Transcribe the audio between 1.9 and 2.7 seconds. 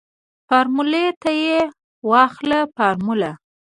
واخله